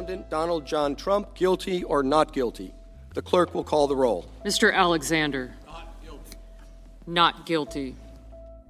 Respondent 0.00 0.30
Donald 0.30 0.66
John 0.66 0.96
Trump 0.96 1.34
guilty 1.34 1.84
or 1.84 2.02
not 2.02 2.32
guilty? 2.32 2.72
The 3.14 3.20
clerk 3.20 3.54
will 3.54 3.64
call 3.64 3.86
the 3.86 3.96
roll. 3.96 4.24
Mr. 4.46 4.72
Alexander. 4.72 5.50
Not 7.06 7.44
guilty. 7.44 7.94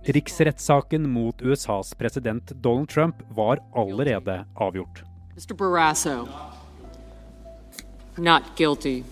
Riksrettssaken 0.04 1.06
mot 1.06 1.36
USAs 1.40 1.94
president 1.94 2.52
Donald 2.60 2.88
Trump 2.88 3.22
var 3.28 3.58
allerede 3.72 4.44
avgjort. 4.54 5.04
Mr. 5.36 5.54
Barrasso. 5.56 6.28
Not 8.16 8.42
guilty. 8.56 9.04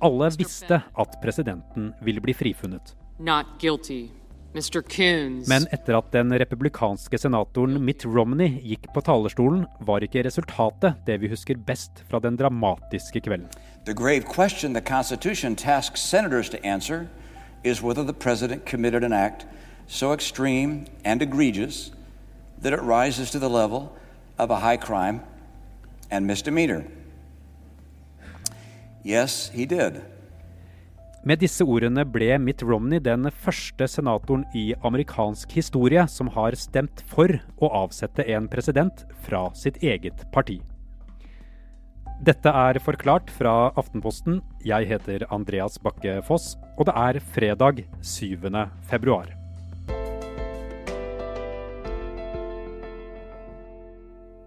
Alle 0.00 0.30
visste 0.30 0.82
at 0.94 1.20
presidenten 1.22 1.94
ville 2.00 2.20
bli 2.20 2.34
frifunnet. 2.34 2.94
Not 3.18 3.46
guilty. 3.58 4.10
Men 4.54 5.64
etter 5.74 5.96
at 5.98 6.12
den 6.14 6.30
republikanske 6.38 7.18
senatoren 7.18 7.80
Mitt 7.82 8.04
Romney 8.06 8.60
gikk 8.62 8.86
på 8.94 9.02
talerstolen, 9.02 9.64
var 9.82 10.04
ikke 10.06 10.22
resultatet 10.22 11.00
det 11.08 11.16
vi 11.24 11.30
husker 11.32 11.58
best 11.58 12.04
fra 12.06 12.20
den 12.22 12.38
dramatiske 12.38 13.24
kvelden. 13.26 13.48
The 13.84 13.94
grave 13.94 14.22
question 14.22 14.72
the 14.74 14.80
Constitution 14.80 15.56
tasks 15.56 16.00
senators 16.00 16.48
to 16.50 16.58
answer 16.62 17.08
is 17.64 17.82
whether 17.82 18.04
the 18.04 18.14
president 18.14 18.64
committed 18.64 19.02
an 19.02 19.12
act 19.12 19.44
so 19.88 20.12
extreme 20.12 20.86
and 21.04 21.20
egregious 21.20 21.90
that 22.62 22.72
it 22.72 22.80
rises 22.80 23.30
to 23.32 23.40
the 23.40 23.48
level 23.48 23.90
of 24.38 24.50
a 24.50 24.60
high 24.60 24.76
crime 24.76 25.20
and 26.10 26.26
misdemeanor. 26.26 26.84
Yes, 29.02 29.50
he 29.52 29.66
did. 29.66 30.13
Med 31.24 31.40
disse 31.40 31.64
ordene 31.64 32.02
ble 32.04 32.34
Mitt 32.36 32.60
Romney 32.60 33.00
den 33.00 33.30
første 33.32 33.86
senatoren 33.88 34.42
i 34.52 34.74
amerikansk 34.84 35.54
historie 35.56 36.02
som 36.12 36.28
har 36.34 36.52
stemt 36.60 37.00
for 37.08 37.32
å 37.64 37.68
avsette 37.80 38.26
en 38.28 38.44
president 38.52 39.06
fra 39.24 39.46
sitt 39.56 39.78
eget 39.80 40.26
parti. 40.34 40.58
Dette 42.24 42.52
er 42.52 42.76
Forklart 42.84 43.32
fra 43.32 43.72
Aftenposten. 43.72 44.42
Jeg 44.68 44.84
heter 44.90 45.24
Andreas 45.32 45.80
Bakke 45.80 46.18
Foss, 46.28 46.58
og 46.76 46.90
det 46.90 46.94
er 47.00 47.18
fredag 47.32 47.80
7. 48.04 48.36
februar. 48.90 49.32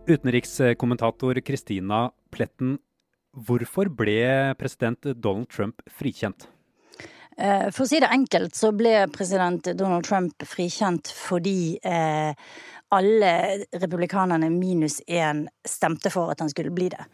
Utenrikskommentator 0.05 1.42
Kristina 1.42 2.11
Pletten, 2.30 2.78
hvorfor 3.33 3.89
ble 3.89 4.53
president 4.61 5.09
Donald 5.17 5.50
Trump 5.50 5.81
frikjent? 5.89 6.45
Eh, 7.38 7.67
for 7.69 7.85
å 7.85 7.89
si 7.89 7.99
det 8.02 8.09
enkelt 8.09 8.55
så 8.57 8.71
ble 8.73 9.05
president 9.13 9.69
Donald 9.77 10.07
Trump 10.07 10.41
frikjent 10.49 11.11
fordi 11.13 11.77
eh, 11.85 12.33
alle 12.89 13.33
republikanerne 13.77 14.49
minus 14.49 15.02
én 15.05 15.45
stemte 15.67 16.09
for 16.09 16.31
at 16.33 16.41
han 16.41 16.49
skulle 16.49 16.73
bli 16.73 16.89
det. 16.89 17.05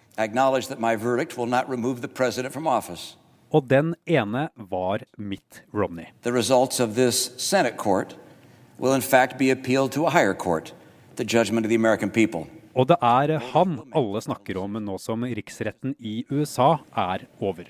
Og 3.54 3.68
den 3.70 3.96
ene 4.06 4.48
var 4.56 5.04
Mitt 5.18 5.62
Romney. 5.74 6.08
The 6.22 6.32
results 6.32 6.80
of 6.80 6.96
this 6.96 7.32
Senate 7.38 7.78
court 7.78 8.16
will 8.80 8.94
in 8.94 9.02
fact 9.02 9.38
be 9.38 9.52
appealed 9.52 9.92
to 9.92 10.06
a 10.08 10.10
higher 10.10 10.34
court, 10.34 10.74
the 11.16 11.26
judgment 11.26 11.66
of 11.66 11.70
the 11.70 11.76
American 11.76 12.10
people. 12.10 12.48
Og 12.74 12.88
det 12.90 12.98
er 13.06 13.38
han 13.54 13.76
alle 13.94 14.22
snakker 14.26 14.58
om 14.58 14.80
nå 14.82 14.98
som 14.98 15.22
riksretten 15.22 15.94
i 16.00 16.24
USA 16.32 16.80
er 16.98 17.28
over. 17.40 17.68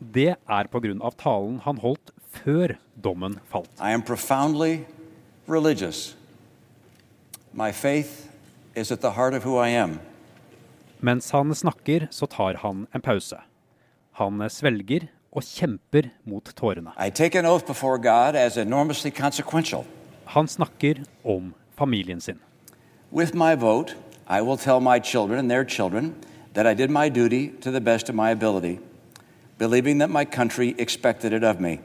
Det 0.00 0.32
er 0.48 0.68
pga. 0.72 1.10
talen 1.20 1.60
han 1.60 1.78
holdt 1.78 2.10
før 2.32 2.78
dommen 2.96 3.38
falt. 3.52 3.70
I 3.78 3.92
am 3.92 4.02
profoundly 4.02 4.86
religious. 5.46 6.16
My 7.52 7.70
faith 7.72 8.28
is 8.74 8.90
at 8.90 9.00
the 9.00 9.10
heart 9.10 9.34
of 9.34 9.44
who 9.44 9.58
I 9.58 9.68
am. 9.68 10.00
Mens 11.00 11.30
han 11.30 11.54
snakker, 11.54 12.08
så 12.10 12.26
tar 12.26 12.56
han 12.62 12.86
en 12.94 13.00
pause. 13.00 13.36
Han 14.12 14.40
svelger 14.48 15.08
og 15.32 15.42
kjemper 15.42 16.10
mot 16.24 16.44
tårene. 16.44 16.92
I. 16.96 17.10
Han 20.24 20.48
snakker 20.48 21.04
om 21.24 21.54
familien 21.76 22.20
sin. 22.20 22.38
With 23.12 23.34
my 23.34 23.54
vote, 23.54 23.96
I 24.28 24.40
will 24.40 24.56
tell 24.56 24.80
my 24.80 24.98
children 24.98 25.38
and 25.38 25.50
their 25.50 25.64
children 25.64 26.14
that 26.54 26.66
I 26.66 26.74
did 26.74 26.90
my 26.90 27.10
duty 27.10 27.50
to 27.60 27.70
the 27.70 27.80
best 27.80 28.08
of 28.08 28.14
my 28.14 28.30
ability 28.30 28.78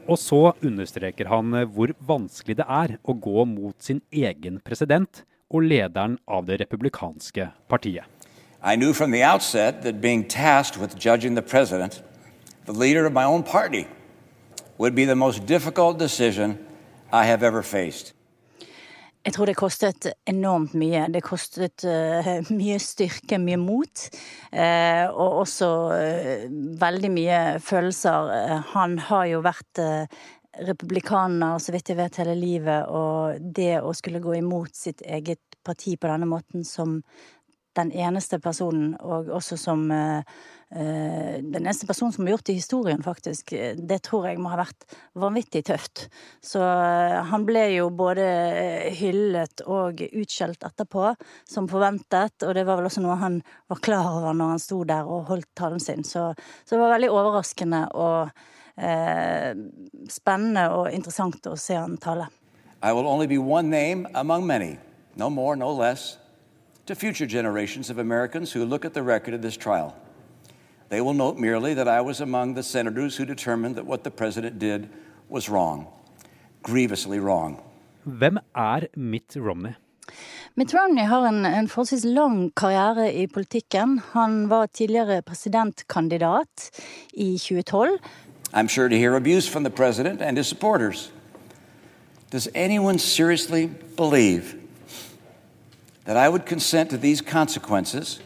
Og 0.08 0.18
så 0.18 0.38
understreker 0.64 1.28
han 1.28 1.52
eh, 1.52 1.68
hvor 1.68 1.92
vanskelig 2.08 2.56
det 2.56 2.64
er 2.64 2.96
å 3.04 3.12
gå 3.12 3.44
mot 3.44 3.76
sin 3.84 4.00
egen 4.08 4.62
president 4.64 5.20
og 5.52 5.68
lederen 5.68 6.16
av 6.24 6.48
det 6.48 6.56
republikanske 6.62 7.50
partiet. 7.68 8.08
I 8.64 8.74
knew 8.80 8.94
from 8.96 9.12
the 9.12 9.22
outset 9.22 9.82
that 9.82 10.00
being 10.00 10.24
tasked 10.24 10.80
with 10.80 10.96
judging 10.96 11.36
the 11.36 11.42
president, 11.42 12.02
the 12.64 12.72
leader 12.72 13.04
of 13.04 13.12
my 13.12 13.24
own 13.24 13.42
party, 13.42 13.86
would 14.78 14.94
be 14.94 15.04
the 15.04 15.14
most 15.14 15.44
difficult 15.46 15.98
decision 15.98 16.58
I 17.12 17.26
have 17.26 17.42
ever 17.44 17.62
faced. 17.62 18.15
Jeg 19.26 19.34
tror 19.34 19.50
det 19.50 19.56
kostet 19.58 20.06
enormt 20.30 20.76
mye. 20.78 21.08
Det 21.10 21.24
kostet 21.26 21.82
uh, 21.82 22.28
mye 22.60 22.78
styrke, 22.82 23.40
mye 23.42 23.58
mot. 23.58 24.04
Uh, 24.52 25.10
og 25.10 25.40
også 25.42 25.70
uh, 25.90 26.46
veldig 26.78 27.10
mye 27.10 27.40
følelser. 27.58 28.30
han 28.70 28.98
har 29.08 29.26
jo 29.32 29.42
vært 29.42 29.82
republikaner, 30.66 31.58
så 31.58 31.74
vidt 31.74 31.90
jeg 31.90 31.98
vet, 31.98 32.20
hele 32.22 32.36
livet. 32.38 32.86
Og 32.86 33.42
det 33.58 33.80
å 33.82 33.90
skulle 33.98 34.22
gå 34.22 34.38
imot 34.38 34.78
sitt 34.78 35.02
eget 35.02 35.42
parti 35.66 35.96
på 35.98 36.06
denne 36.06 36.28
måten 36.30 36.62
som 36.64 37.00
den 37.76 37.92
eneste 37.92 38.40
personen, 38.42 38.94
og 39.00 39.28
også 39.38 39.58
som 39.60 39.88
Eh, 40.70 41.42
den 41.42 41.62
eneste 41.62 41.86
personen 41.86 42.12
som 42.12 42.26
har 42.26 42.30
gjort 42.30 42.44
det 42.44 42.52
i 42.52 42.58
historien, 42.58 43.02
faktisk. 43.02 43.52
Det 43.76 43.98
tror 44.02 44.26
jeg 44.26 44.40
må 44.42 44.50
ha 44.50 44.58
vært 44.58 44.86
vanvittig 45.14 45.62
tøft. 45.68 46.08
Så 46.42 46.58
eh, 46.58 47.20
han 47.30 47.46
ble 47.46 47.62
jo 47.76 47.86
både 47.94 48.24
hyllet 48.98 49.62
og 49.62 50.02
utskjelt 50.08 50.66
etterpå, 50.66 51.12
som 51.46 51.70
forventet. 51.70 52.42
Og 52.42 52.56
det 52.58 52.66
var 52.66 52.80
vel 52.80 52.90
også 52.90 53.04
noe 53.04 53.18
han 53.20 53.38
var 53.70 53.82
klar 53.84 54.10
over 54.10 54.34
når 54.34 54.56
han 54.56 54.64
sto 54.66 54.82
der 54.88 55.06
og 55.06 55.30
holdt 55.30 55.52
talen 55.58 55.82
sin. 55.82 56.02
Så, 56.02 56.32
så 56.64 56.74
det 56.74 56.82
var 56.82 56.96
veldig 56.96 57.14
overraskende 57.14 57.84
og 57.94 58.34
eh, 58.74 59.54
spennende 60.10 60.66
og 60.74 60.90
interessant 60.90 61.46
å 61.46 61.54
se 61.60 61.78
han 61.78 61.94
tale. 62.02 62.26
I 62.82 62.92
will 62.92 63.06
only 63.06 63.26
be 63.30 63.38
one 63.38 63.70
name 63.70 64.06
among 64.14 64.46
many, 64.46 64.76
no 65.14 65.30
more, 65.30 65.56
no 65.56 65.70
less, 65.70 66.18
to 66.86 66.94
future 66.94 67.26
generations 67.26 67.90
of 67.90 67.98
Americans 67.98 68.52
who 68.52 68.64
look 68.64 68.84
at 68.84 68.94
the 68.94 69.02
record 69.02 69.34
of 69.34 69.42
this 69.42 69.56
trial. 69.56 69.96
They 70.88 71.00
will 71.00 71.14
note 71.14 71.36
merely 71.36 71.74
that 71.74 71.88
I 71.88 72.00
was 72.00 72.20
among 72.20 72.54
the 72.54 72.62
senators 72.62 73.16
who 73.16 73.24
determined 73.24 73.74
that 73.76 73.86
what 73.86 74.04
the 74.04 74.10
president 74.10 74.58
did 74.58 74.88
was 75.28 75.48
wrong, 75.48 75.88
grievously 76.62 77.18
wrong. 77.18 77.60
Hvem 78.04 78.38
er 78.54 78.86
Mitt 78.96 79.36
Romney? 79.36 79.74
Mitt 80.54 80.72
Romney 80.72 81.04
har 81.04 81.26
en, 81.26 81.44
en 81.44 81.68
forholdsvis 81.68 82.04
lang 82.04 82.52
karriere 82.54 83.12
i 83.14 83.26
politikken. 83.26 84.00
Han 84.12 84.48
var 84.48 84.66
tidligere 84.66 85.22
presidentkandidat 85.22 86.70
i 87.12 87.36
2012. 87.38 87.98
I'm 88.54 88.68
sure 88.68 88.88
to 88.88 88.96
hear 88.96 89.16
abuse 89.16 89.48
from 89.48 89.64
the 89.64 89.70
president 89.70 90.22
and 90.22 90.38
his 90.38 90.46
supporters. 90.46 91.10
Does 92.30 92.48
anyone 92.54 92.98
seriously 92.98 93.70
believe 93.96 94.65
that 96.06 96.16
I 96.16 96.28
would 96.28 96.46
consent 96.46 96.90
to 96.90 96.98
these 96.98 97.20
consequences 97.20 98.20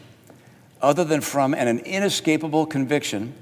other 0.81 1.03
than 1.03 1.21
from 1.21 1.53
an 1.53 1.79
inescapable 1.79 2.65
conviction 2.65 3.33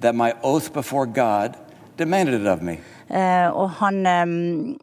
that 0.00 0.14
my 0.14 0.34
oath 0.42 0.72
before 0.72 1.06
God 1.06 1.56
demanded 1.96 2.40
it 2.40 2.46
of 2.46 2.62
me. 2.62 2.80
Uh, 3.10 3.50
og 3.54 3.70
han 3.70 4.06
um, 4.06 4.78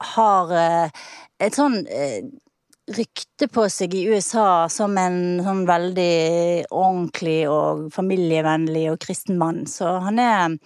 har 0.00 0.50
uh, 0.50 0.88
et 1.38 1.54
sånn 1.54 1.82
uh, 1.84 2.22
rykte 2.96 3.46
på 3.52 3.66
seg 3.70 3.94
i 3.94 4.06
USA 4.10 4.66
som 4.72 4.96
en 4.98 5.42
sånn 5.44 5.62
veldig 5.68 6.66
ordentlig 6.72 7.44
og 7.50 7.86
familievennlig 7.94 8.88
og 8.90 8.98
kristen 9.04 9.38
mann. 9.38 9.62
Så 9.70 9.92
han 10.06 10.18
er, 10.18 10.56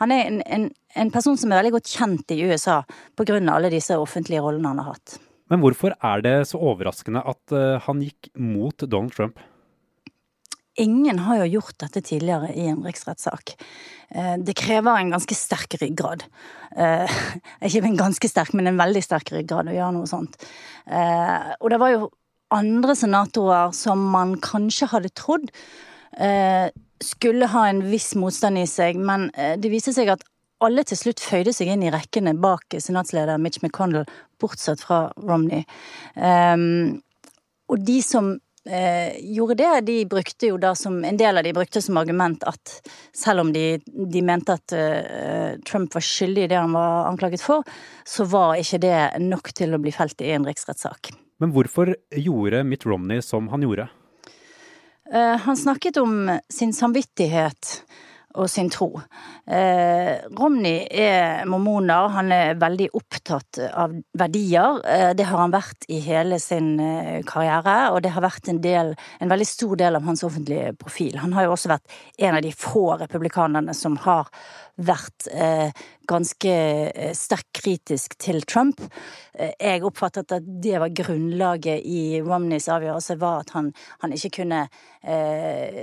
han 0.00 0.14
er 0.14 0.24
en, 0.30 0.40
en, 0.46 0.70
en, 0.94 1.12
person 1.12 1.36
som 1.36 1.52
er 1.52 1.60
veldig 1.60 1.74
godt 1.76 1.92
kjent 1.92 2.32
i 2.32 2.40
USA 2.46 2.80
pga. 3.18 3.40
alle 3.52 3.72
disse 3.74 3.98
offentlige 3.98 4.44
rollene 4.44 4.72
han 4.72 4.84
har 4.84 4.94
hatt. 4.94 5.18
Men 5.52 5.60
hvorfor 5.60 5.92
er 5.98 6.22
det 6.24 6.36
så 6.48 6.60
overraskende 6.60 7.20
at 7.20 7.52
han 7.84 8.00
gikk 8.00 8.30
mot 8.40 8.86
Donald 8.88 9.12
Trump? 9.12 9.42
Ingen 10.76 11.20
har 11.22 11.38
jo 11.38 11.58
gjort 11.58 11.76
dette 11.84 12.00
tidligere 12.02 12.48
i 12.58 12.64
en 12.66 12.82
riksrettssak. 12.82 13.52
Eh, 14.10 14.34
det 14.42 14.56
krever 14.58 14.98
en 14.98 15.12
ganske 15.14 15.36
sterk 15.38 15.76
ryggrad. 15.78 16.24
Eh, 16.76 17.14
ikke 17.66 17.84
en 17.86 18.00
ganske 18.00 18.30
sterk, 18.30 18.50
men 18.58 18.72
en 18.72 18.80
veldig 18.80 19.02
sterk 19.04 19.30
ryggrad 19.36 19.70
å 19.70 19.76
gjøre 19.76 19.94
noe 19.94 20.10
sånt. 20.10 20.34
Eh, 20.86 21.52
og 21.60 21.70
det 21.70 21.78
var 21.82 21.94
jo 21.94 22.10
andre 22.54 22.96
senatorer 22.98 23.70
som 23.76 24.02
man 24.14 24.34
kanskje 24.42 24.90
hadde 24.92 25.14
trodd 25.16 25.48
skulle 27.02 27.48
ha 27.50 27.64
en 27.66 27.80
viss 27.90 28.12
motstand 28.14 28.60
i 28.60 28.68
seg, 28.70 29.00
men 29.02 29.24
det 29.34 29.66
viste 29.72 29.90
seg 29.96 30.12
at 30.12 30.20
alle 30.66 30.84
til 30.88 30.98
slutt 30.98 31.22
føyde 31.22 31.52
seg 31.54 31.70
inn 31.72 31.84
i 31.86 31.92
rekkene 31.94 32.34
bak 32.40 32.76
senatsleder 32.78 33.40
Mitch 33.40 33.62
McConnell, 33.62 34.08
bortsett 34.40 34.82
fra 34.84 35.06
Romney. 35.20 35.62
Og 37.70 37.84
de 37.86 37.98
som 38.04 38.34
eh, 38.70 39.20
gjorde 39.20 39.54
det. 39.54 39.80
De 39.80 40.06
brukte 40.06 40.46
jo 40.46 40.58
da 40.60 40.74
som, 40.74 41.04
en 41.04 41.16
del 41.16 41.38
av 41.38 41.44
de 41.44 41.52
brukte 41.56 41.82
som 41.82 41.98
argument 42.00 42.44
at 42.48 42.78
selv 43.16 43.44
om 43.44 43.52
de, 43.52 43.80
de 43.84 44.22
mente 44.24 44.56
at 44.56 44.76
eh, 44.76 45.60
Trump 45.66 45.94
var 45.94 46.04
skyldig 46.04 46.46
i 46.46 46.52
det 46.52 46.60
han 46.60 46.76
var 46.76 47.10
anklaget 47.10 47.44
for, 47.44 47.66
så 48.04 48.26
var 48.28 48.60
ikke 48.60 48.82
det 48.84 48.96
nok 49.24 49.52
til 49.56 49.74
å 49.74 49.82
bli 49.82 49.92
felt 49.94 50.20
i 50.24 50.32
en 50.36 50.46
riksrettssak. 50.48 51.12
Men 51.42 51.52
hvorfor 51.54 51.96
gjorde 52.14 52.62
Mitt 52.66 52.86
Romney 52.86 53.22
som 53.24 53.50
han 53.52 53.64
gjorde? 53.66 53.88
Eh, 55.12 55.36
han 55.44 55.56
snakket 55.56 55.98
om 56.00 56.28
sin 56.48 56.72
samvittighet 56.72 57.80
og 58.34 58.48
sin 58.50 58.70
tro. 58.72 58.88
Eh, 59.46 60.24
Romney 60.34 60.84
er 60.90 61.44
mormoner, 61.46 62.08
han 62.16 62.32
er 62.34 62.58
veldig 62.58 62.88
opptatt 62.98 63.60
av 63.70 63.94
verdier. 64.18 64.80
Eh, 64.90 65.10
det 65.14 65.28
har 65.28 65.42
han 65.44 65.54
vært 65.54 65.86
i 65.92 66.00
hele 66.02 66.40
sin 66.42 66.74
eh, 66.82 67.20
karriere, 67.26 67.92
og 67.94 68.02
det 68.04 68.14
har 68.16 68.24
vært 68.24 68.50
en, 68.50 68.60
del, 68.64 68.94
en 69.20 69.30
veldig 69.30 69.48
stor 69.48 69.76
del 69.80 70.00
av 70.00 70.08
hans 70.08 70.24
offentlige 70.26 70.74
profil. 70.80 71.18
Han 71.22 71.36
har 71.36 71.46
jo 71.46 71.54
også 71.54 71.72
vært 71.76 71.98
en 72.18 72.38
av 72.40 72.42
de 72.44 72.52
få 72.58 72.86
republikanerne 73.04 73.74
som 73.76 73.98
har 74.02 74.30
vært 74.76 75.28
eh, 75.30 75.70
ganske 76.10 76.54
eh, 76.90 77.12
sterkt 77.16 77.52
kritisk 77.60 78.16
til 78.20 78.42
Trump. 78.48 78.82
Eh, 79.34 79.54
jeg 79.60 79.84
oppfattet 79.86 80.34
at 80.34 80.46
det 80.46 80.76
var 80.82 80.94
grunnlaget 80.94 81.86
i 81.86 82.20
Romneys 82.24 82.68
avgjørelse, 82.72 83.18
var 83.20 83.44
at 83.44 83.54
han, 83.54 83.72
han 84.02 84.16
ikke 84.16 84.40
kunne 84.42 84.66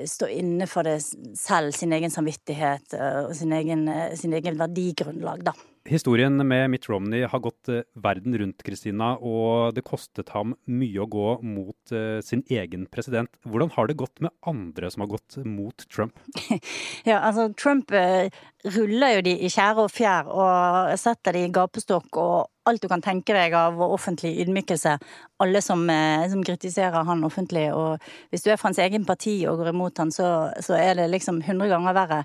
stå 0.10 0.26
inne 0.34 0.66
for 0.66 0.88
det 0.88 0.96
selv, 1.38 1.76
sin 1.78 1.94
egen 1.94 2.10
samvittighet 2.10 2.96
og 3.28 3.36
sin 3.38 3.54
egen, 3.54 3.86
sin 4.18 4.34
egen 4.34 4.58
verdigrunnlag, 4.58 5.44
da. 5.46 5.54
Historien 5.90 6.48
med 6.48 6.70
Mitt 6.70 6.90
Romney 6.90 7.24
har 7.26 7.40
gått 7.42 7.70
eh, 7.70 7.82
verden 7.98 8.38
rundt, 8.38 8.62
Kristina, 8.64 9.16
og 9.18 9.74
det 9.74 9.82
kostet 9.88 10.30
ham 10.36 10.54
mye 10.70 11.02
å 11.02 11.08
gå 11.10 11.28
mot 11.42 11.94
uh, 11.96 12.20
sin 12.22 12.44
egen 12.54 12.86
president. 12.94 13.32
Hvordan 13.50 13.72
har 13.74 13.90
det 13.90 13.98
gått 13.98 14.22
med 14.22 14.30
andre 14.46 14.92
som 14.94 15.02
har 15.02 15.10
gått 15.16 15.40
mot 15.42 15.86
Trump? 15.90 16.22
ja, 17.10 17.18
altså 17.18 17.50
Trump 17.58 17.90
uh, 17.98 18.30
ruller 18.78 19.18
jo 19.18 19.26
de 19.26 19.36
i 19.42 19.50
tjære 19.50 19.88
og 19.88 19.94
fjær 19.94 20.30
og 20.30 20.94
setter 21.02 21.40
de 21.40 21.48
i 21.48 21.54
gapestokk 21.56 22.22
og 22.22 22.51
alt 22.70 22.82
du 22.84 22.88
kan 22.92 23.02
tenke 23.02 23.34
deg 23.34 23.56
av 23.58 23.80
offentlig 23.82 24.34
ydmykelse. 24.44 24.98
Alle 25.42 25.62
som, 25.66 25.84
uh, 25.90 26.26
som, 26.30 26.44
kritiserer 26.46 27.08
han 27.08 27.24
offentlig. 27.26 27.68
Og 27.74 28.02
hvis 28.30 28.46
du 28.46 28.52
er 28.52 28.60
fra 28.62 28.70
hans 28.70 28.82
egen 28.84 29.06
parti 29.08 29.40
og 29.50 29.62
går 29.62 29.72
imot 29.74 30.04
han, 30.04 30.14
så, 30.14 30.52
så 30.62 30.78
er 30.78 31.00
det 31.00 31.10
liksom 31.12 31.42
hundre 31.48 31.72
ganger 31.72 31.98
verre. 31.98 32.22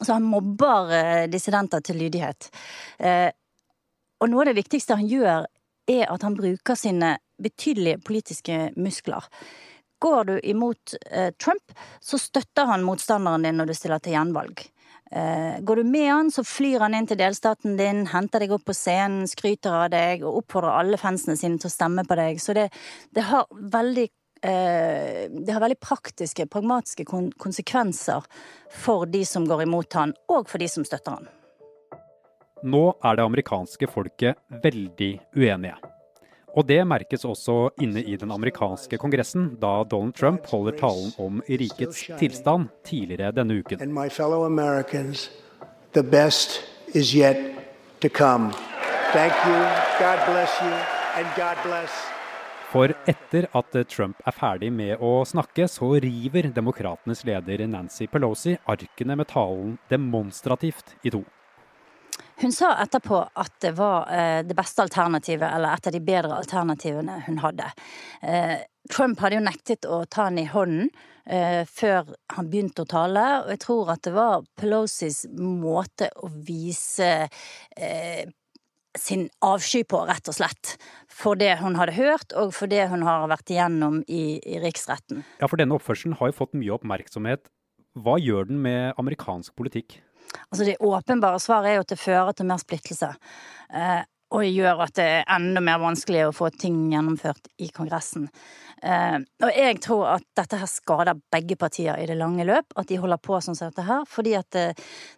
så 0.00 0.12
han 0.12 0.26
mobber 0.26 1.26
dissidenter 1.30 1.80
til 1.84 2.00
lydighet. 2.00 2.48
Eh, 2.98 3.30
og 4.20 4.30
noe 4.30 4.44
av 4.44 4.50
det 4.50 4.58
viktigste 4.60 4.98
han 4.98 5.08
gjør, 5.08 5.46
er 5.90 6.06
at 6.12 6.24
han 6.26 6.36
bruker 6.38 6.78
sine 6.78 7.16
betydelige 7.40 8.00
politiske 8.04 8.58
muskler. 8.76 9.24
Går 10.00 10.24
du 10.24 10.34
imot 10.48 10.94
eh, 11.10 11.32
Trump, 11.40 11.72
så 12.00 12.18
støtter 12.20 12.68
han 12.68 12.84
motstanderen 12.84 13.44
din 13.44 13.58
når 13.60 13.70
du 13.70 13.76
stiller 13.76 14.00
til 14.00 14.16
gjenvalg. 14.16 14.62
Eh, 15.10 15.60
går 15.60 15.76
du 15.76 15.84
med 15.84 16.12
han, 16.12 16.30
så 16.30 16.44
flyr 16.46 16.84
han 16.84 16.94
inn 16.94 17.08
til 17.10 17.18
delstaten 17.18 17.76
din, 17.78 18.04
henter 18.12 18.44
deg 18.44 18.54
opp 18.54 18.64
på 18.68 18.76
scenen, 18.76 19.26
skryter 19.30 19.74
av 19.74 19.90
deg 19.90 20.22
og 20.22 20.44
oppfordrer 20.44 20.78
alle 20.84 21.00
fansene 21.00 21.34
sine 21.38 21.58
til 21.58 21.70
å 21.70 21.74
stemme 21.74 22.06
på 22.06 22.18
deg. 22.20 22.38
Så 22.42 22.54
det, 22.56 22.70
det 23.14 23.26
har 23.30 23.46
veldig 23.50 24.08
det 24.40 25.52
har 25.52 25.60
veldig 25.60 25.76
praktiske, 25.84 26.46
pragmatiske 26.48 27.04
konsekvenser 27.04 28.24
for 28.72 29.04
de 29.04 29.20
som 29.28 29.44
går 29.44 29.66
imot 29.66 29.98
han, 29.98 30.14
og 30.32 30.48
for 30.48 30.56
de 30.64 30.70
som 30.72 30.86
støtter 30.88 31.18
han. 31.18 31.28
Nå 32.64 32.80
er 33.04 33.20
det 33.20 33.26
amerikanske 33.28 33.90
folket 33.92 34.40
veldig 34.64 35.12
uenige. 35.36 35.76
Og 36.50 36.66
det 36.66 36.80
merkes 36.88 37.24
også 37.24 37.70
inne 37.82 38.02
i 38.02 38.16
den 38.18 38.32
amerikanske 38.34 38.98
kongressen, 38.98 39.52
da 39.62 39.84
Donald 39.86 40.16
Trump 40.18 40.46
holder 40.50 40.74
talen 40.80 41.12
om 41.22 41.38
rikets 41.46 42.08
tilstand 42.18 42.68
tidligere 42.86 43.30
denne 43.36 43.60
uken. 43.60 43.78
For 52.70 52.94
etter 53.10 53.46
at 53.58 53.76
Trump 53.90 54.20
er 54.26 54.34
ferdig 54.34 54.70
med 54.74 55.02
å 55.02 55.24
snakke, 55.26 55.66
så 55.70 55.96
river 56.02 56.50
demokratenes 56.54 57.24
leder 57.26 57.66
Nancy 57.66 58.06
Pelosi 58.10 58.54
arkene 58.70 59.18
med 59.18 59.30
talen 59.30 59.76
demonstrativt 59.90 60.94
i 61.02 61.14
to. 61.14 61.24
Hun 62.40 62.52
sa 62.56 62.72
etterpå 62.80 63.20
at 63.36 63.56
det 63.60 63.74
var 63.76 64.08
eh, 64.08 64.40
det 64.48 64.56
beste 64.56 64.80
alternativet, 64.86 65.44
eller 65.44 65.76
et 65.76 65.88
av 65.90 65.92
de 65.92 66.00
bedre 66.00 66.38
alternativene 66.40 67.18
hun 67.26 67.40
hadde. 67.42 67.68
Eh, 68.24 68.56
Trump 68.90 69.20
hadde 69.20 69.36
jo 69.36 69.44
nektet 69.44 69.84
å 69.84 70.02
ta 70.08 70.30
henne 70.30 70.46
i 70.46 70.48
hånden 70.48 70.88
eh, 71.28 71.68
før 71.68 72.14
han 72.32 72.48
begynte 72.48 72.86
å 72.86 72.88
tale, 72.88 73.26
og 73.42 73.52
jeg 73.52 73.62
tror 73.66 73.92
at 73.92 74.04
det 74.08 74.14
var 74.16 74.48
Pelosis 74.56 75.26
måte 75.36 76.08
å 76.16 76.32
vise 76.32 77.12
sin 78.98 79.28
avsky 79.46 79.84
på, 79.86 80.00
rett 80.08 80.32
og 80.32 80.34
slett. 80.34 80.74
For 81.12 81.38
det 81.38 81.58
hun 81.60 81.76
hadde 81.78 81.94
hørt, 81.94 82.32
og 82.34 82.54
for 82.56 82.72
det 82.72 82.88
hun 82.90 83.04
har 83.06 83.28
vært 83.30 83.52
igjennom 83.52 84.00
i, 84.08 84.40
i 84.40 84.58
riksretten. 84.64 85.22
Ja, 85.38 85.46
for 85.46 85.60
denne 85.60 85.76
oppførselen 85.76 86.16
har 86.18 86.32
jo 86.32 86.40
fått 86.40 86.56
mye 86.58 86.74
oppmerksomhet. 86.74 87.52
Hva 88.00 88.16
gjør 88.22 88.48
den 88.48 88.62
med 88.64 88.98
amerikansk 88.98 89.54
politikk? 89.58 90.00
Altså 90.50 90.64
Det 90.64 90.78
åpenbare 90.80 91.40
svaret 91.42 91.70
er 91.70 91.78
jo 91.78 91.84
at 91.84 91.92
det 91.92 92.00
fører 92.00 92.32
til 92.36 92.48
mer 92.50 92.62
splittelse. 92.62 93.12
Eh, 93.74 94.00
og 94.30 94.46
gjør 94.46 94.84
at 94.84 94.94
det 94.94 95.06
er 95.10 95.30
enda 95.34 95.62
mer 95.64 95.80
vanskelig 95.82 96.28
å 96.28 96.34
få 96.34 96.52
ting 96.54 96.76
gjennomført 96.92 97.48
i 97.58 97.70
Kongressen. 97.74 98.28
Eh, 98.82 99.18
og 99.42 99.50
jeg 99.50 99.80
tror 99.82 100.06
at 100.14 100.26
dette 100.38 100.60
her 100.60 100.70
skader 100.70 101.18
begge 101.34 101.58
partier 101.58 101.98
i 101.98 102.06
det 102.06 102.18
lange 102.18 102.46
løp, 102.46 102.70
at 102.78 102.88
de 102.88 103.00
holder 103.02 103.18
på 103.22 103.40
sånn 103.42 103.58
som 103.58 103.72
dette 103.72 103.86
her. 103.88 104.06
Fordi 104.08 104.36
at 104.38 104.50
det, 104.54 104.66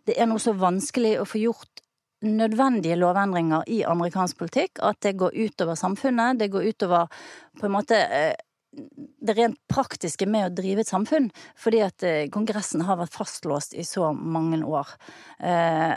det 0.08 0.16
er 0.16 0.30
noe 0.30 0.40
så 0.42 0.56
vanskelig 0.56 1.18
å 1.20 1.28
få 1.28 1.42
gjort 1.44 1.84
nødvendige 2.22 2.96
lovendringer 2.96 3.66
i 3.66 3.82
amerikansk 3.84 4.38
politikk 4.38 4.78
at 4.86 5.00
det 5.02 5.16
går 5.18 5.34
utover 5.34 5.78
samfunnet. 5.78 6.38
Det 6.38 6.50
går 6.52 6.70
utover 6.70 7.10
på 7.58 7.68
en 7.68 7.74
måte 7.74 7.98
eh, 7.98 8.34
det 8.72 9.36
rent 9.36 9.58
praktiske 9.70 10.26
med 10.28 10.48
å 10.48 10.54
drive 10.54 10.84
et 10.84 10.90
samfunn, 10.90 11.28
fordi 11.58 11.82
at 11.84 12.06
eh, 12.06 12.28
Kongressen 12.32 12.84
har 12.88 13.00
vært 13.00 13.14
fastlåst 13.14 13.76
i 13.76 13.84
så 13.86 14.12
mange 14.16 14.62
år. 14.64 14.96
Eh, 15.44 15.92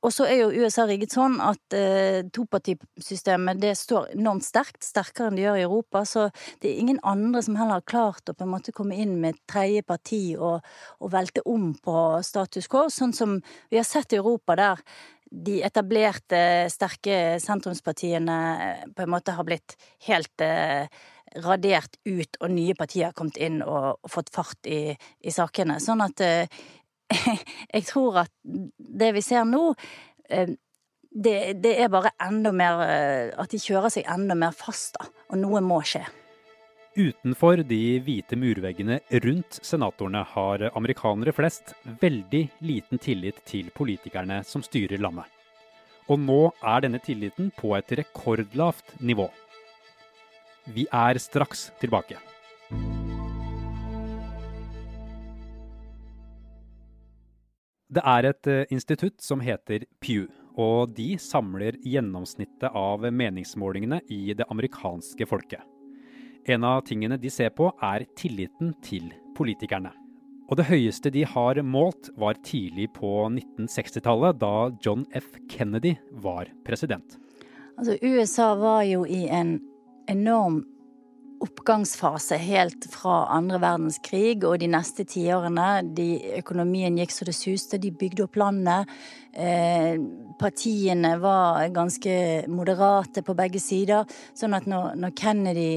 og 0.00 0.14
så 0.16 0.24
er 0.24 0.38
jo 0.38 0.64
USA 0.64 0.86
rigget 0.88 1.12
sånn 1.12 1.36
at 1.44 1.74
eh, 1.76 2.22
topartisystemet 2.32 3.60
det 3.60 3.74
står 3.76 4.14
enormt 4.14 4.46
sterkt, 4.46 4.80
sterkere 4.86 5.28
enn 5.28 5.36
det 5.36 5.44
gjør 5.44 5.58
i 5.58 5.66
Europa. 5.66 6.04
Så 6.08 6.28
det 6.62 6.70
er 6.70 6.80
ingen 6.80 7.02
andre 7.04 7.42
som 7.44 7.58
heller 7.60 7.82
har 7.82 7.88
klart 7.90 8.32
å 8.32 8.36
på 8.36 8.46
en 8.46 8.52
måte 8.54 8.72
komme 8.76 8.96
inn 8.96 9.18
med 9.20 9.34
et 9.36 9.42
tredje 9.50 9.84
parti 9.84 10.22
og, 10.38 10.64
og 11.04 11.12
velte 11.12 11.44
om 11.44 11.74
på 11.84 11.96
status 12.24 12.70
quo, 12.72 12.86
sånn 12.88 13.12
som 13.16 13.40
vi 13.68 13.80
har 13.80 13.88
sett 13.88 14.16
i 14.16 14.22
Europa, 14.22 14.56
der 14.56 14.80
de 15.30 15.60
etablerte, 15.62 16.40
sterke 16.72 17.38
sentrumspartiene 17.42 18.38
eh, 18.64 18.84
på 18.96 19.04
en 19.04 19.12
måte 19.12 19.36
har 19.36 19.46
blitt 19.46 19.76
helt 20.08 20.42
eh, 20.42 20.88
radert 21.44 21.98
ut, 22.04 22.38
og 22.40 22.50
nye 22.52 22.74
partier 22.78 23.10
har 23.10 23.16
kommet 23.16 23.38
inn 23.40 23.60
og, 23.62 24.00
og 24.02 24.10
fått 24.10 24.32
fart 24.34 24.66
i, 24.66 24.90
i, 24.96 25.34
sakene. 25.34 25.78
Sånn 25.82 26.02
at 26.04 26.22
eh, 26.24 26.62
jeg 27.74 27.86
tror 27.88 28.24
at 28.26 28.32
det 28.42 29.12
vi 29.16 29.22
ser 29.24 29.46
nå 29.48 29.70
eh, 30.28 30.50
det, 31.10 31.36
det, 31.62 31.74
er 31.82 31.90
bare 31.90 32.12
enda 32.22 32.52
mer 32.54 32.82
eh, 32.84 33.32
At 33.34 33.50
de 33.50 33.58
kjører 33.58 33.90
seg 33.90 34.06
enda 34.06 34.36
mer 34.38 34.54
fast, 34.54 34.94
da. 34.98 35.08
Og 35.30 35.40
noe 35.42 35.62
må 35.64 35.80
skje. 35.82 36.04
Utenfor 36.98 37.62
de 37.66 38.00
hvite 38.02 38.34
murveggene 38.38 38.98
rundt 39.24 39.60
senatorene 39.62 40.24
har 40.32 40.64
amerikanere 40.74 41.34
flest 41.34 41.74
veldig 42.02 42.42
liten 42.66 42.98
tillit 42.98 43.38
til 43.46 43.70
politikerne 43.74 44.40
som 44.46 44.62
styrer 44.66 44.98
landet. 45.02 45.26
Og 46.10 46.18
nå 46.18 46.40
er 46.66 46.82
denne 46.82 46.98
tilliten 47.02 47.52
på 47.54 47.76
et 47.78 47.94
rekordlavt 48.00 48.96
nivå. 48.98 49.28
Vi 50.74 50.86
er 50.92 51.18
straks 51.18 51.70
tilbake. 51.82 52.18
Det 57.90 58.02
er 58.06 58.28
et 58.28 58.46
eh, 58.46 58.68
institutt 58.70 59.18
som 59.18 59.40
heter 59.42 59.82
Pew, 59.98 60.28
og 60.54 60.92
de 60.94 61.16
samler 61.18 61.74
gjennomsnittet 61.82 62.70
av 62.70 63.02
meningsmålingene 63.02 63.98
i 64.14 64.30
det 64.38 64.46
amerikanske 64.52 65.26
folket. 65.26 65.64
En 66.46 66.62
av 66.64 66.84
tingene 66.86 67.18
de 67.18 67.32
ser 67.34 67.50
på, 67.50 67.72
er 67.82 68.06
tilliten 68.16 68.76
til 68.86 69.10
politikerne. 69.36 69.90
Og 70.50 70.58
det 70.58 70.68
høyeste 70.70 71.10
de 71.14 71.24
har 71.26 71.58
målt, 71.66 72.12
var 72.18 72.38
tidlig 72.46 72.88
på 72.94 73.10
1960-tallet, 73.26 74.38
da 74.38 74.70
John 74.82 75.02
F. 75.14 75.34
Kennedy 75.50 75.96
var 76.22 76.50
president. 76.66 77.18
Altså, 77.78 77.98
USA 78.02 78.54
var 78.58 78.82
jo 78.86 79.04
i 79.06 79.24
en 79.30 79.58
enorm 80.10 80.60
oppgangsfase 81.40 82.36
helt 82.36 82.84
fra 82.92 83.22
andre 83.32 83.60
verdenskrig 83.62 84.42
og 84.44 84.58
de 84.60 84.68
neste 84.70 85.06
tiårene. 85.08 85.68
Økonomien 86.36 86.98
gikk 87.00 87.14
så 87.14 87.26
det 87.28 87.36
suste, 87.36 87.80
de 87.80 87.92
bygde 87.96 88.26
opp 88.26 88.36
landet. 88.40 88.90
Eh, 89.32 89.96
partiene 90.40 91.14
var 91.22 91.64
ganske 91.72 92.44
moderate 92.52 93.24
på 93.24 93.36
begge 93.38 93.62
sider. 93.62 94.04
Sånn 94.36 94.56
at 94.56 94.68
når, 94.68 94.92
når 95.00 95.16
Kennedy 95.16 95.72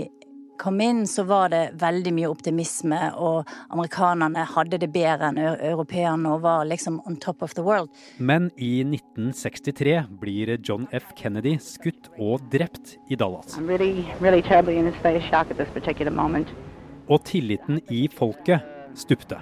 kom 0.57 0.81
inn, 0.81 1.03
så 1.07 1.23
var 1.27 1.49
det 1.53 1.61
veldig 1.81 2.13
mye 2.13 2.29
optimisme, 2.31 2.99
og 3.15 3.49
amerikanerne 3.73 4.45
hadde 4.53 4.79
det 4.81 4.91
bedre 4.93 5.31
enn 5.31 5.39
europeerne 5.41 6.33
og 6.35 6.43
var 6.45 6.67
liksom 6.69 7.01
on 7.07 7.17
top 7.21 7.41
of 7.43 7.55
the 7.57 7.63
world. 7.65 7.89
Men 8.17 8.51
i 8.57 8.83
1963 8.85 9.97
blir 10.21 10.57
John 10.63 10.87
F. 10.91 11.13
Kennedy 11.17 11.57
skutt 11.61 12.11
og 12.17 12.43
drept 12.53 12.97
i 13.09 13.15
Dallas. 13.19 13.57
Really, 13.57 14.05
really 14.21 14.43
og 17.07 17.23
tilliten 17.27 17.81
i 17.91 18.07
folket 18.07 18.61
stupte. 18.95 19.39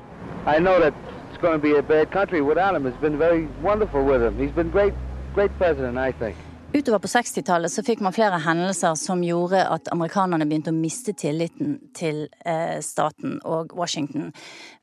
I 0.48 0.60
know 0.60 0.80
that 0.80 0.94
it's 1.30 1.42
going 1.42 1.54
to 1.54 1.62
be 1.62 1.78
a 1.78 1.84
bad 1.84 2.12
country 2.12 2.42
without 2.42 2.76
him. 2.76 2.88
It's 2.88 3.02
been 3.02 3.18
very 3.18 3.48
wonderful 3.64 4.04
with 4.04 4.22
him. 4.22 4.38
He's 4.38 4.56
been 4.56 4.72
great, 4.72 4.94
great 5.36 5.52
president, 5.58 5.98
I 5.98 6.12
think. 6.12 6.36
Utover 6.74 7.00
på 7.04 7.08
60-tallet 7.12 7.68
så 7.68 7.84
fikk 7.84 8.00
man 8.00 8.14
flere 8.16 8.38
hendelser 8.46 8.94
som 8.96 9.20
gjorde 9.28 9.60
at 9.60 9.90
amerikanerne 9.92 10.46
begynte 10.48 10.72
å 10.72 10.78
miste 10.78 11.12
tilliten 11.20 11.74
til 11.92 12.22
eh, 12.48 12.78
staten 12.80 13.42
og 13.44 13.74
Washington. 13.76 14.30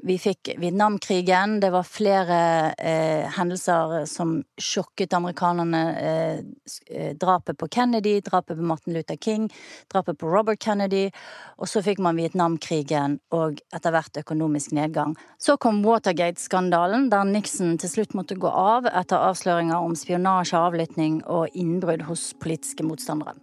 Vi 0.04 0.18
fikk 0.20 0.50
Vietnamkrigen. 0.60 1.54
Det 1.62 1.70
var 1.72 1.88
flere 1.88 2.40
eh, 2.76 3.24
hendelser 3.32 4.04
som 4.04 4.34
sjokket 4.60 5.16
amerikanerne. 5.16 5.80
Eh, 6.02 6.42
eh, 6.92 7.14
drapet 7.16 7.56
på 7.56 7.70
Kennedy, 7.72 8.18
drapet 8.20 8.60
på 8.60 8.68
Martin 8.68 8.92
Luther 8.92 9.16
King, 9.16 9.48
drapet 9.88 10.20
på 10.20 10.28
Robert 10.28 10.60
Kennedy. 10.60 11.06
Og 11.56 11.72
så 11.72 11.80
fikk 11.80 12.04
man 12.04 12.20
Vietnamkrigen 12.20 13.16
og 13.32 13.64
etter 13.72 13.96
hvert 13.96 14.20
økonomisk 14.20 14.76
nedgang. 14.76 15.16
Så 15.40 15.56
kom 15.56 15.80
Watergate-skandalen, 15.88 17.08
der 17.08 17.24
Nixon 17.32 17.78
til 17.80 17.94
slutt 17.96 18.12
måtte 18.12 18.36
gå 18.36 18.52
av 18.52 18.92
etter 18.92 19.24
avsløringer 19.32 19.80
om 19.80 19.96
spionasje, 19.96 20.60
avlytting 20.68 21.22
og 21.24 21.48
innbrudd 21.56 21.77
innbrudd 21.78 22.08
hos 22.10 22.32
politiske 22.42 22.86
motstandere. 22.86 23.38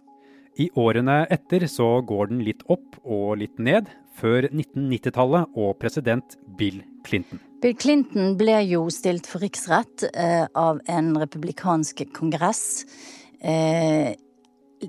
I 0.56 0.70
årene 0.72 1.26
etter 1.32 1.66
så 1.68 2.00
går 2.06 2.30
den 2.30 2.44
litt 2.44 2.62
opp 2.72 2.96
og 3.04 3.36
litt 3.42 3.58
ned, 3.60 3.90
før 4.16 4.46
1990-tallet 4.48 5.58
og 5.60 5.74
president 5.80 6.38
Bill 6.56 6.80
Clinton. 7.04 7.42
Bill 7.60 7.76
Clinton 7.76 8.36
ble 8.40 8.56
jo 8.64 8.86
stilt 8.92 9.28
for 9.28 9.44
riksrett 9.44 10.06
eh, 10.12 10.46
av 10.56 10.80
en 10.88 11.10
republikansk 11.20 12.06
kongress. 12.16 12.86
Eh, 13.40 14.16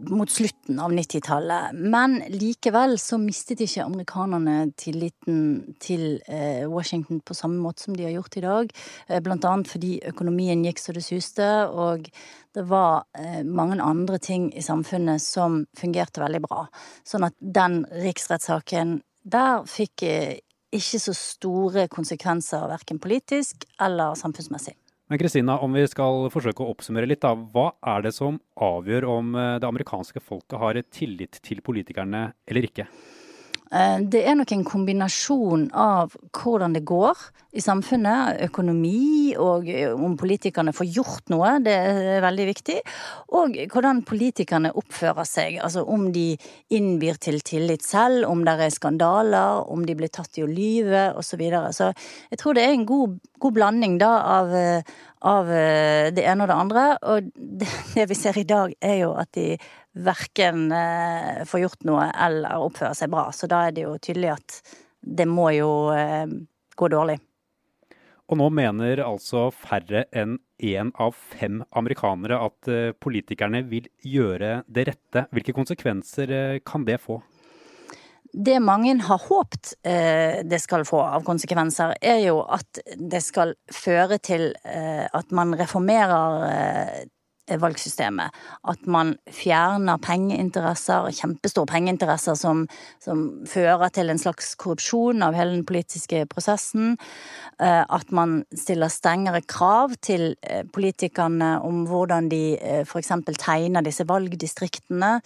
mot 0.01 0.29
slutten 0.29 0.79
av 0.79 0.91
90-tallet. 0.93 1.73
Men 1.73 2.19
likevel 2.29 2.97
så 3.01 3.19
mistet 3.21 3.61
ikke 3.63 3.85
amerikanerne 3.85 4.71
tilliten 4.79 5.75
til 5.83 6.19
eh, 6.27 6.63
Washington 6.69 7.21
på 7.25 7.35
samme 7.37 7.59
måte 7.63 7.85
som 7.85 7.97
de 7.97 8.07
har 8.07 8.15
gjort 8.15 8.39
i 8.39 8.45
dag. 8.45 8.73
Eh, 9.07 9.21
blant 9.23 9.45
annet 9.49 9.71
fordi 9.71 9.97
økonomien 10.09 10.63
gikk 10.67 10.81
så 10.81 10.95
det 10.95 11.05
suste, 11.05 11.49
og 11.67 12.09
det 12.55 12.65
var 12.69 13.05
eh, 13.17 13.43
mange 13.43 13.79
andre 13.83 14.19
ting 14.23 14.49
i 14.53 14.65
samfunnet 14.65 15.23
som 15.23 15.63
fungerte 15.77 16.23
veldig 16.23 16.43
bra. 16.47 16.65
Sånn 17.07 17.27
at 17.27 17.37
den 17.39 17.83
riksrettssaken 17.91 18.99
der 19.27 19.65
fikk 19.67 20.05
ikke 20.71 20.99
så 20.99 21.13
store 21.15 21.87
konsekvenser 21.91 22.67
verken 22.71 22.99
politisk 23.03 23.65
eller 23.83 24.15
samfunnsmessig. 24.19 24.75
Men 25.07 25.19
Kristina, 25.19 25.55
om 25.63 25.71
vi 25.71 25.85
skal 25.87 26.25
forsøke 26.33 26.65
å 26.65 26.73
oppsummere 26.73 27.07
litt, 27.07 27.21
da. 27.23 27.31
Hva 27.31 27.69
er 27.95 28.03
det 28.03 28.11
som 28.17 28.41
avgjør 28.59 29.07
om 29.07 29.37
eh, 29.39 29.53
det 29.63 29.69
amerikanske 29.69 30.19
folket 30.19 30.59
har 30.59 30.79
tillit 30.91 31.39
til 31.47 31.63
politikerne 31.63 32.25
eller 32.43 32.67
ikke? 32.67 32.89
Eh, 33.71 33.99
det 34.07 34.21
er 34.23 34.37
nok 34.37 34.51
en 34.55 34.63
kombinasjon 34.67 35.67
av 35.75 36.15
hvordan 36.35 36.75
det 36.77 36.85
går 36.87 37.19
i 37.57 37.63
samfunnet, 37.63 38.39
økonomi 38.47 39.33
og 39.39 39.67
eh, 39.71 39.91
om 39.91 40.15
politikerne 40.19 40.73
får 40.75 40.89
gjort 40.95 41.33
noe, 41.33 41.57
det 41.63 41.73
er 41.75 42.23
veldig 42.23 42.45
viktig. 42.51 42.77
Og 43.39 43.57
hvordan 43.73 44.03
politikerne 44.07 44.71
oppfører 44.77 45.27
seg, 45.27 45.59
altså 45.63 45.83
om 45.83 46.09
de 46.15 46.29
innbyr 46.75 47.19
til 47.23 47.41
tillit 47.45 47.83
selv, 47.83 48.27
om 48.29 48.45
det 48.47 48.55
er 48.67 48.73
skandaler, 48.73 49.65
om 49.67 49.83
de 49.87 49.97
blir 49.97 50.11
tatt 50.13 50.39
i 50.39 50.45
å 50.45 50.51
lyve 50.51 51.09
osv. 51.13 51.25
Så, 51.27 51.35
videre. 51.37 51.69
så 51.75 51.91
jeg 52.31 52.39
tror 52.41 52.55
det 52.55 52.63
er 52.65 52.71
en 52.73 52.85
god, 52.87 53.17
god 53.37 53.53
blanding 53.53 53.97
da 54.01 54.13
av, 54.39 54.53
eh, 54.57 54.95
av 55.27 55.51
det 56.15 56.23
ene 56.23 56.45
og 56.45 56.49
det 56.49 56.55
andre. 56.55 56.85
Og 57.11 57.27
det, 57.35 57.67
det 57.97 58.07
vi 58.09 58.17
ser 58.17 58.39
i 58.39 58.47
dag, 58.47 58.73
er 58.81 59.01
jo 59.03 59.11
at 59.19 59.29
de 59.37 59.51
verken 60.05 60.71
eh, 60.71 61.45
får 61.47 61.63
gjort 61.63 61.87
noe 61.89 62.09
eller 62.13 62.65
oppfører 62.65 62.97
seg 62.97 63.11
bra. 63.13 63.29
Så 63.33 63.49
da 63.49 63.67
er 63.67 63.75
det 63.75 63.87
jo 63.87 63.95
tydelig 64.01 64.35
at 64.35 64.59
det 65.01 65.27
må 65.29 65.49
jo 65.55 65.71
eh, 65.93 66.27
gå 66.75 66.91
dårlig. 66.91 67.17
Og 68.27 68.39
nå 68.41 68.49
mener 68.51 68.99
altså 69.05 69.47
færre 69.55 70.03
enn 70.11 70.35
én 70.59 70.89
av 70.99 71.15
fem 71.15 71.61
amerikanere 71.79 72.39
at 72.43 72.69
eh, 72.71 72.91
politikerne 72.99 73.63
vil 73.69 73.87
gjøre 74.03 74.61
det 74.67 74.87
rette. 74.89 75.27
Hvilke 75.31 75.55
konsekvenser 75.55 76.59
kan 76.67 76.85
det 76.87 76.99
få? 77.03 77.21
Det 78.37 78.57
mange 78.59 78.97
har 79.07 79.21
håpt 79.29 79.77
eh, 79.87 80.43
det 80.43 80.59
skal 80.59 80.83
få 80.85 80.99
av 81.05 81.23
konsekvenser, 81.25 81.95
er 82.01 82.19
jo 82.25 82.41
at 82.43 82.81
det 82.99 83.23
skal 83.23 83.55
føre 83.73 84.19
til 84.19 84.51
at 84.67 85.31
man 85.33 85.55
reformerer 85.57 87.07
valgsystemet. 87.55 88.35
At 88.67 88.87
man 88.89 89.15
fjerner 89.31 89.99
pengeinteresser, 90.03 91.09
kjempestore 91.15 91.69
pengeinteresser 91.71 92.35
som, 92.39 92.65
som, 93.03 93.23
fører 93.47 93.89
til 93.93 94.11
en 94.11 94.19
slags 94.21 94.53
korrupsjon 94.59 95.23
av 95.25 95.37
hele 95.37 95.55
den 95.55 95.65
politiske 95.67 96.25
prosessen. 96.31 96.97
Eh, 97.61 97.83
at 97.83 98.11
man 98.11 98.41
stiller 98.55 98.91
strengere 98.91 99.41
krav 99.47 99.95
til 100.03 100.35
eh, 100.41 100.65
politikerne 100.73 101.57
om 101.65 101.85
hvordan 101.89 102.29
de 102.33 102.43
eh, 102.57 102.83
f.eks. 102.83 103.13
tegner 103.39 103.85
disse 103.85 104.07
valgdistriktene. 104.07 105.17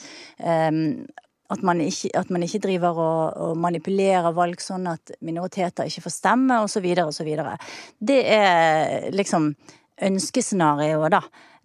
At 1.52 1.64
man, 1.68 1.82
ikke, 1.84 2.10
at 2.16 2.30
man 2.32 2.44
ikke, 2.46 2.62
driver 2.64 2.96
og, 2.96 3.34
og, 3.36 3.58
manipulerer 3.60 4.32
valg 4.32 4.62
sånn 4.64 4.86
at 4.88 5.12
minoriteter 5.20 5.90
ikke 5.90 6.06
får 6.06 6.14
stemme, 6.16 6.62
osv., 6.64 6.86
osv. 7.04 7.32
Det 8.00 8.22
er 8.32 9.10
liksom 9.12 9.50
ønskescenarioet, 10.02 11.14
da. 11.14 11.22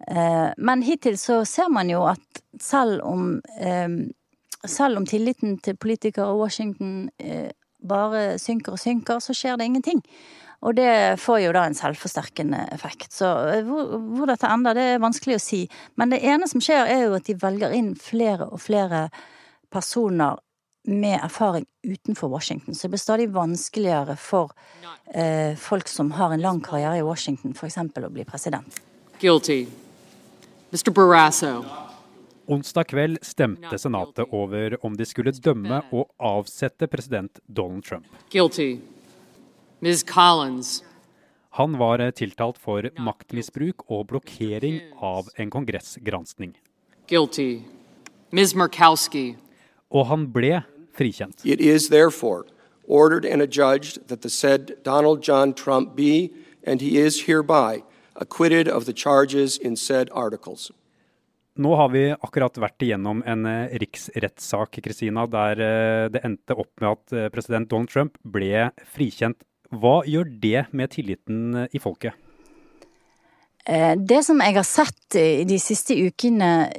Eh, 0.07 0.49
men 0.57 0.83
hittil 0.85 1.17
så 1.19 1.41
ser 1.45 1.69
man 1.73 1.89
jo 1.89 2.03
at 2.09 2.41
selv 2.61 3.01
om, 3.05 3.41
eh, 3.59 3.87
selv 4.65 4.97
om 5.01 5.05
tilliten 5.05 5.57
til 5.63 5.77
politikere 5.77 6.29
og 6.31 6.45
Washington 6.45 7.09
eh, 7.19 7.51
bare 7.87 8.37
synker 8.41 8.75
og 8.75 8.81
synker, 8.81 9.19
så 9.19 9.33
skjer 9.33 9.57
det 9.57 9.65
ingenting. 9.69 10.03
Og 10.65 10.73
det 10.75 11.19
får 11.21 11.43
jo 11.43 11.51
da 11.53 11.67
en 11.67 11.77
selvforsterkende 11.77 12.63
effekt. 12.73 13.11
Så 13.13 13.29
hvor, 13.67 13.97
hvor 14.17 14.29
dette 14.29 14.49
ender, 14.49 14.73
det 14.73 14.85
er 14.95 15.03
vanskelig 15.03 15.37
å 15.37 15.43
si. 15.43 15.59
Men 15.95 16.09
det 16.09 16.23
ene 16.25 16.47
som 16.49 16.63
skjer, 16.63 16.89
er 16.89 17.03
jo 17.05 17.17
at 17.19 17.27
de 17.29 17.37
velger 17.37 17.75
inn 17.77 17.91
flere 17.93 18.49
og 18.49 18.63
flere 18.63 19.07
personer 19.69 20.39
med 20.87 21.19
erfaring 21.23 21.65
utenfor 21.83 22.29
Washington. 22.29 22.75
Så 22.75 22.87
det 22.87 22.89
blir 22.89 22.99
stadig 22.99 23.29
vanskeligere 23.29 24.15
for 24.15 24.51
eh, 25.13 25.55
folk 25.55 25.87
som 25.87 26.11
har 26.11 26.31
en 26.31 26.41
lang 26.41 26.61
karriere 26.61 26.97
i 26.97 27.03
Washington, 27.03 27.51
f.eks. 27.51 27.77
å 27.77 28.09
bli 28.09 28.23
president. 28.25 28.79
Guilty. 29.19 29.65
Mr. 30.71 30.91
Barrasso. 30.91 31.65
Onsdag 32.47 32.87
kveld 32.87 33.19
stemte 33.21 33.75
Senatet 33.77 34.31
over 34.31 34.77
om 34.85 34.95
de 34.95 35.05
skulle 35.05 35.33
dømme 35.35 35.81
og 35.91 36.07
avsette 36.23 36.87
president 36.87 37.41
Donald 37.47 37.83
Trump. 37.83 38.07
Guilty. 38.31 38.77
Ms. 39.83 40.05
Collins. 40.07 40.83
Han 41.59 41.75
var 41.77 41.99
tiltalt 42.15 42.57
for 42.61 42.87
maktmisbruk 42.95 43.83
og 43.91 44.07
blokkering 44.13 44.79
av 45.03 45.27
en 45.35 45.51
kongressgranskning. 45.51 46.55
Guilty. 47.11 47.65
Ms. 48.31 48.55
Murkowski. 48.55 49.35
Og 49.91 50.07
han 50.07 50.27
ble 50.31 50.61
frikjent. 50.97 51.45
It 51.45 51.61
is 51.61 51.89
therefore 51.89 52.45
ordered 52.87 53.25
and 53.25 53.41
adjudged 53.41 54.07
that 54.07 54.21
the 54.21 54.29
said 54.29 54.75
Donald 54.83 55.21
John 55.21 55.53
Trump 55.53 55.95
be, 55.95 56.31
and 56.63 56.81
he 56.81 56.97
is 56.97 57.23
hereby, 57.23 57.83
acquitted 58.15 58.67
of 58.67 58.85
the 58.85 58.93
charges 58.93 59.57
in 59.57 59.75
said 59.75 60.09
articles. 60.11 60.71
Nå 61.57 61.73
har 61.75 61.89
vi 61.89 62.03
akkurat 62.13 62.57
vært 62.61 62.83
igjennom 62.85 63.23
en 63.25 63.47
eh, 63.49 63.73
riksrettssak 63.81 64.77
Kristina, 64.85 65.25
der 65.25 65.57
eh, 65.57 66.09
det 66.13 66.21
endte 66.27 66.53
opp 66.53 66.69
med 66.83 66.91
at 66.91 67.15
eh, 67.17 67.29
president 67.33 67.69
Donald 67.71 67.89
Trump 67.89 68.19
ble 68.21 68.69
frikjent. 68.93 69.41
Hva 69.73 70.03
gjør 70.05 70.29
det 70.37 70.67
med 70.71 70.93
tilliten 70.93 71.65
i 71.73 71.81
folket? 71.81 72.13
Det 73.67 74.21
som 74.23 74.39
jeg 74.39 74.55
har 74.55 74.63
sett 74.63 75.17
de 75.49 75.57
siste 75.59 75.97
ukene, 75.99 76.69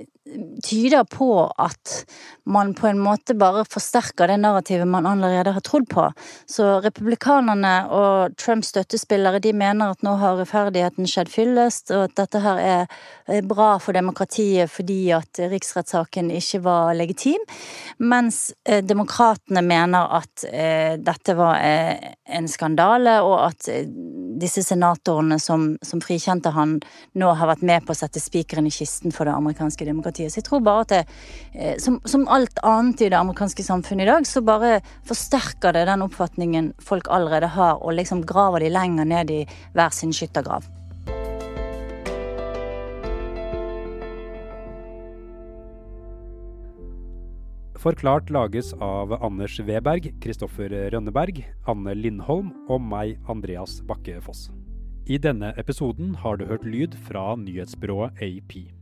tyder 0.64 1.04
på 1.04 1.52
at 1.58 2.04
man 2.48 2.74
på 2.74 2.86
en 2.88 3.00
måte 3.00 3.34
bare 3.38 3.64
forsterker 3.68 4.30
det 4.30 4.38
narrativet 4.42 4.88
man 4.88 5.06
allerede 5.06 5.52
har 5.52 5.64
trodd 5.64 5.88
på. 5.90 6.06
Så 6.48 6.80
republikanerne 6.84 7.74
og 7.94 8.36
Trumps 8.40 8.72
støttespillere 8.72 9.40
de 9.44 9.52
mener 9.56 9.92
at 9.92 10.04
nå 10.04 10.14
har 10.20 10.38
rettferdigheten 10.40 11.08
skjedd 11.08 11.30
fyllest, 11.32 11.92
og 11.94 12.08
at 12.08 12.16
dette 12.22 12.42
her 12.44 12.62
er 12.64 13.46
bra 13.48 13.70
for 13.82 13.96
demokratiet 13.96 14.70
fordi 14.72 15.00
at 15.16 15.40
riksrettssaken 15.52 16.32
ikke 16.34 16.62
var 16.64 16.94
legitim. 16.98 17.44
Mens 17.98 18.52
eh, 18.64 18.82
demokratene 18.84 19.62
mener 19.64 20.12
at 20.20 20.46
eh, 20.50 20.96
dette 21.00 21.36
var 21.38 21.60
eh, 21.62 22.14
en 22.28 22.48
skandale, 22.48 23.18
og 23.24 23.36
at 23.48 23.68
disse 24.38 24.62
senatorene 24.62 25.38
som, 25.42 25.70
som, 25.82 26.00
frikjente 26.04 26.52
han, 26.54 26.76
nå 27.18 27.30
har 27.38 27.50
vært 27.50 27.64
med 27.66 27.86
på 27.86 27.94
å 27.94 27.98
sette 27.98 28.20
spikeren 28.22 28.68
i 28.68 28.72
kisten 28.74 29.14
for 29.14 29.28
det 29.28 29.34
amerikanske 29.34 29.86
demokratiet. 29.88 30.17
Så 30.26 30.40
jeg 30.40 30.48
tror 30.48 30.64
bare 30.66 30.86
at 30.86 30.94
det, 30.94 31.02
eh, 31.54 31.76
som, 31.78 32.00
som, 32.04 32.26
alt 32.28 32.58
annet 32.66 33.06
i 33.06 33.10
det 33.12 33.18
amerikanske 33.18 33.62
samfunnet 33.62 34.06
i 34.06 34.10
dag, 34.10 34.26
så 34.26 34.42
bare 34.42 34.80
forsterker 35.06 35.76
det 35.76 35.86
den 35.86 36.02
oppfatningen 36.02 36.72
folk 36.82 37.06
allerede 37.14 37.54
har, 37.54 37.78
og 37.78 37.94
liksom 37.94 38.26
graver 38.26 38.66
de 38.66 38.74
lenger 38.74 39.06
ned 39.06 39.30
i 39.30 39.44
hver 39.78 39.94
sin 39.94 40.12
skyttergrav. 40.12 40.66
Forklart 47.78 48.30
lages 48.34 48.72
av 48.82 49.12
Anders 49.22 49.60
Weberg, 49.62 50.10
Kristoffer 50.18 50.72
Rønneberg, 50.90 51.44
Anne 51.70 51.94
Lindholm 51.94 52.50
og 52.66 52.82
meg, 52.82 53.20
Andreas 53.30 53.78
Bakke 53.86 54.18
Foss. 54.24 54.48
I 55.06 55.16
denne 55.22 55.54
episoden 55.56 56.16
har 56.20 56.36
du 56.36 56.44
hørt 56.50 56.66
lyd 56.66 56.98
fra 57.06 57.30
nyhetsbyrået 57.38 58.18
AP. 58.26 58.77